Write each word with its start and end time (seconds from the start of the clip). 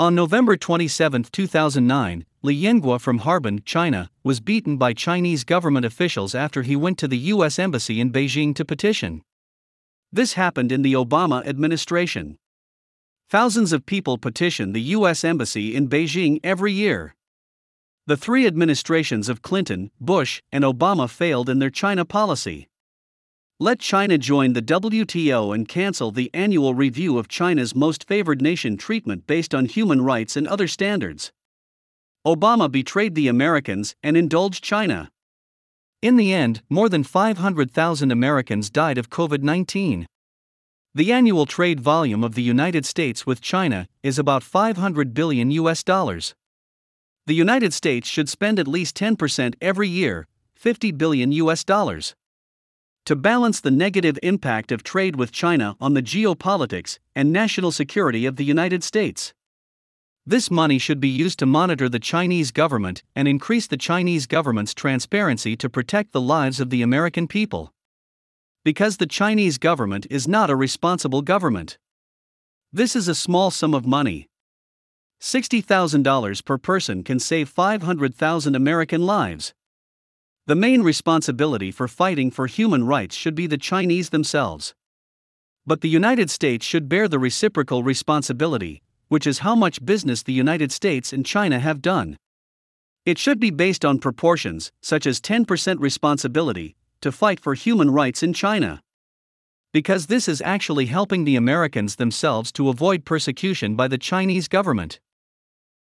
On 0.00 0.14
November 0.14 0.56
27, 0.56 1.24
2009, 1.24 2.24
Li 2.40 2.62
Yanghua 2.62 2.98
from 2.98 3.18
Harbin, 3.18 3.60
China, 3.66 4.08
was 4.24 4.40
beaten 4.40 4.78
by 4.78 4.94
Chinese 4.94 5.44
government 5.44 5.84
officials 5.84 6.34
after 6.34 6.62
he 6.62 6.74
went 6.74 6.96
to 7.00 7.06
the 7.06 7.18
U.S. 7.34 7.58
Embassy 7.58 8.00
in 8.00 8.10
Beijing 8.10 8.54
to 8.54 8.64
petition. 8.64 9.20
This 10.10 10.32
happened 10.32 10.72
in 10.72 10.80
the 10.80 10.94
Obama 10.94 11.46
administration. 11.46 12.38
Thousands 13.28 13.74
of 13.74 13.84
people 13.84 14.16
petition 14.16 14.72
the 14.72 14.96
U.S. 14.96 15.22
Embassy 15.22 15.76
in 15.76 15.86
Beijing 15.86 16.40
every 16.42 16.72
year. 16.72 17.14
The 18.06 18.16
three 18.16 18.46
administrations 18.46 19.28
of 19.28 19.42
Clinton, 19.42 19.90
Bush, 20.00 20.40
and 20.50 20.64
Obama 20.64 21.10
failed 21.10 21.50
in 21.50 21.58
their 21.58 21.68
China 21.68 22.06
policy. 22.06 22.69
Let 23.62 23.78
China 23.78 24.16
join 24.16 24.54
the 24.54 24.62
WTO 24.62 25.54
and 25.54 25.68
cancel 25.68 26.10
the 26.10 26.30
annual 26.32 26.72
review 26.72 27.18
of 27.18 27.28
China's 27.28 27.74
most 27.74 28.08
favored 28.08 28.40
nation 28.40 28.78
treatment 28.78 29.26
based 29.26 29.54
on 29.54 29.66
human 29.66 30.00
rights 30.00 30.34
and 30.34 30.48
other 30.48 30.66
standards. 30.66 31.30
Obama 32.26 32.72
betrayed 32.72 33.14
the 33.14 33.28
Americans 33.28 33.94
and 34.02 34.16
indulged 34.16 34.64
China. 34.64 35.10
In 36.00 36.16
the 36.16 36.32
end, 36.32 36.62
more 36.70 36.88
than 36.88 37.04
500,000 37.04 38.10
Americans 38.10 38.70
died 38.70 38.96
of 38.96 39.10
COVID 39.10 39.42
19. 39.42 40.06
The 40.94 41.12
annual 41.12 41.44
trade 41.44 41.80
volume 41.80 42.24
of 42.24 42.36
the 42.36 42.42
United 42.42 42.86
States 42.86 43.26
with 43.26 43.42
China 43.42 43.86
is 44.02 44.18
about 44.18 44.42
500 44.42 45.12
billion 45.12 45.50
US 45.50 45.84
dollars. 45.84 46.34
The 47.26 47.34
United 47.34 47.74
States 47.74 48.08
should 48.08 48.30
spend 48.30 48.58
at 48.58 48.66
least 48.66 48.96
10% 48.96 49.54
every 49.60 49.88
year, 49.88 50.26
50 50.54 50.92
billion 50.92 51.30
US 51.32 51.62
dollars 51.62 52.14
to 53.10 53.16
balance 53.16 53.58
the 53.58 53.72
negative 53.72 54.16
impact 54.22 54.70
of 54.70 54.84
trade 54.84 55.16
with 55.16 55.32
China 55.32 55.74
on 55.80 55.94
the 55.94 56.00
geopolitics 56.00 57.00
and 57.12 57.32
national 57.32 57.72
security 57.72 58.24
of 58.24 58.36
the 58.36 58.44
United 58.44 58.84
States. 58.84 59.34
This 60.24 60.48
money 60.48 60.78
should 60.78 61.00
be 61.00 61.08
used 61.08 61.40
to 61.40 61.44
monitor 61.44 61.88
the 61.88 61.98
Chinese 61.98 62.52
government 62.52 63.02
and 63.16 63.26
increase 63.26 63.66
the 63.66 63.76
Chinese 63.76 64.28
government's 64.28 64.74
transparency 64.74 65.56
to 65.56 65.68
protect 65.68 66.12
the 66.12 66.20
lives 66.20 66.60
of 66.60 66.70
the 66.70 66.82
American 66.82 67.26
people. 67.26 67.72
Because 68.64 68.98
the 68.98 69.08
Chinese 69.08 69.58
government 69.58 70.06
is 70.08 70.28
not 70.28 70.48
a 70.48 70.54
responsible 70.54 71.22
government. 71.22 71.78
This 72.72 72.94
is 72.94 73.08
a 73.08 73.16
small 73.16 73.50
sum 73.50 73.74
of 73.74 73.84
money. 73.84 74.28
$60,000 75.20 76.44
per 76.44 76.58
person 76.58 77.02
can 77.02 77.18
save 77.18 77.48
500,000 77.48 78.54
American 78.54 79.04
lives. 79.04 79.52
The 80.46 80.54
main 80.56 80.82
responsibility 80.82 81.70
for 81.70 81.86
fighting 81.86 82.30
for 82.30 82.46
human 82.46 82.86
rights 82.86 83.14
should 83.14 83.34
be 83.34 83.46
the 83.46 83.58
Chinese 83.58 84.08
themselves. 84.08 84.74
But 85.66 85.82
the 85.82 85.88
United 85.88 86.30
States 86.30 86.64
should 86.64 86.88
bear 86.88 87.06
the 87.06 87.18
reciprocal 87.18 87.82
responsibility, 87.82 88.82
which 89.08 89.26
is 89.26 89.40
how 89.40 89.54
much 89.54 89.84
business 89.84 90.22
the 90.22 90.32
United 90.32 90.72
States 90.72 91.12
and 91.12 91.26
China 91.26 91.58
have 91.58 91.82
done. 91.82 92.16
It 93.04 93.18
should 93.18 93.38
be 93.38 93.50
based 93.50 93.84
on 93.84 93.98
proportions, 93.98 94.72
such 94.82 95.06
as 95.06 95.20
10% 95.20 95.78
responsibility, 95.78 96.76
to 97.00 97.12
fight 97.12 97.40
for 97.40 97.54
human 97.54 97.90
rights 97.90 98.22
in 98.22 98.32
China. 98.32 98.80
Because 99.72 100.06
this 100.06 100.28
is 100.28 100.42
actually 100.42 100.86
helping 100.86 101.24
the 101.24 101.36
Americans 101.36 101.96
themselves 101.96 102.50
to 102.52 102.68
avoid 102.68 103.04
persecution 103.04 103.76
by 103.76 103.88
the 103.88 103.98
Chinese 103.98 104.48
government. 104.48 105.00